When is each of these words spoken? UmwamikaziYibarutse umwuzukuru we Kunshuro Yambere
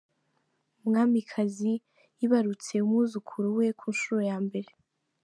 UmwamikaziYibarutse 0.81 2.73
umwuzukuru 2.85 3.47
we 3.57 3.67
Kunshuro 3.79 4.19
Yambere 4.29 4.71